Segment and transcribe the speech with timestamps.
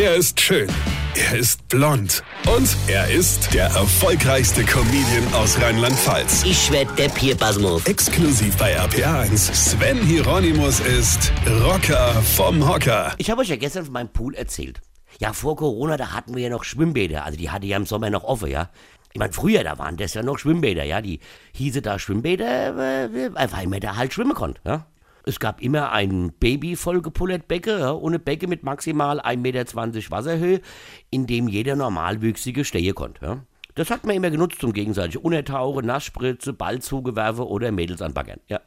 [0.00, 0.66] Er ist schön.
[1.14, 2.22] Er ist blond.
[2.56, 6.42] Und er ist der erfolgreichste Comedian aus Rheinland-Pfalz.
[6.46, 7.84] Ich werd der Pierpasmus.
[7.84, 9.36] Exklusiv bei RPA1.
[9.52, 13.12] Sven Hieronymus ist Rocker vom Hocker.
[13.18, 14.80] Ich habe euch ja gestern von meinem Pool erzählt.
[15.18, 17.26] Ja, vor Corona, da hatten wir ja noch Schwimmbäder.
[17.26, 18.70] Also die hatte ja im Sommer noch offen, ja.
[19.12, 21.02] Ich meine, früher, da waren das ja noch Schwimmbäder, ja.
[21.02, 21.20] Die
[21.52, 24.86] hieße da Schwimmbäder, äh, weil man da halt schwimmen konnte, ja.
[25.30, 30.60] Es gab immer ein Baby vollgepullert Becke, ja, ohne Becke mit maximal 1,20 Meter Wasserhöhe,
[31.08, 33.24] in dem jeder Normalwüchsige stehen konnte.
[33.24, 33.42] Ja.
[33.76, 38.40] Das hat man immer genutzt zum gegenseitig Untertauchen, Nassspritze, Ballzugewerfe oder Mädels anbaggern.
[38.48, 38.60] Ja.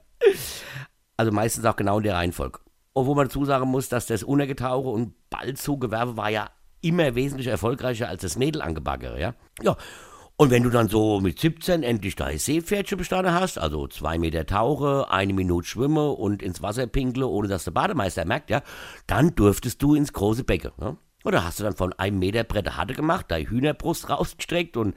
[1.18, 2.62] Also meistens auch genau in der Reihenfolge.
[2.94, 8.08] Obwohl man dazu sagen muss, dass das Untergetauche und Ballzugewerfe war ja immer wesentlich erfolgreicher
[8.08, 9.20] als das Mädel angebaggere.
[9.20, 9.34] Ja.
[9.62, 9.76] ja.
[10.36, 14.46] Und wenn du dann so mit 17 endlich dein Seepferdchen bestanden hast, also zwei Meter
[14.46, 18.64] Tauche, eine Minute Schwimme und ins Wasser pinkle, ohne dass der Bademeister merkt, ja,
[19.06, 20.72] dann durftest du ins große Becken.
[20.82, 20.98] Ja?
[21.24, 24.96] Oder hast du dann von einem Meter Brette Hatte gemacht, deine Hühnerbrust rausgestreckt und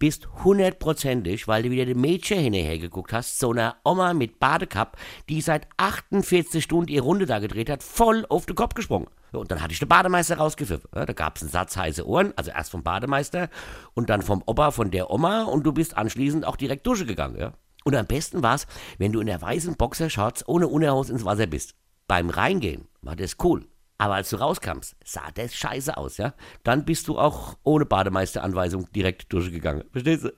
[0.00, 4.96] bist hundertprozentig, weil du wieder dem Mädchen hinterher geguckt hast, so einer Oma mit Badekapp,
[5.28, 9.06] die seit 48 Stunden ihre Runde da gedreht hat, voll auf den Kopf gesprungen.
[9.30, 10.90] Und dann hatte ich den Bademeister rausgepfiffen.
[10.90, 13.48] Da gab es einen Satz heiße Ohren, also erst vom Bademeister
[13.94, 17.38] und dann vom Opa von der Oma und du bist anschließend auch direkt durchgegangen.
[17.38, 17.52] Ja?
[17.84, 18.66] Und am besten war es,
[18.98, 21.74] wenn du in der weißen Boxershorts ohne Unterhose ins Wasser bist.
[22.08, 23.66] Beim Reingehen war das cool.
[24.00, 26.32] Aber als du rauskamst, sah das scheiße aus, ja?
[26.64, 29.84] Dann bist du auch ohne Bademeisteranweisung direkt durchgegangen.
[29.92, 30.32] Verstehst du?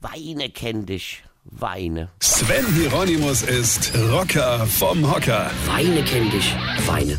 [0.00, 1.24] Weine kenn dich.
[1.42, 2.10] Weine.
[2.20, 5.50] Sven Hieronymus ist Rocker vom Hocker.
[5.66, 6.54] Weine kenn dich.
[6.86, 7.18] Weine.